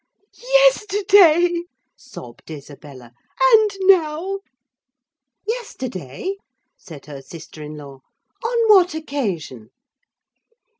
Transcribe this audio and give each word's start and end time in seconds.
"Yesterday," 0.65 1.65
sobbed 1.95 2.49
Isabella, 2.49 3.13
"and 3.39 3.69
now!" 3.81 4.39
"Yesterday!" 5.45 6.37
said 6.75 7.05
her 7.05 7.21
sister 7.21 7.61
in 7.61 7.77
law. 7.77 7.99
"On 8.43 8.69
what 8.75 8.95
occasion?" 8.95 9.69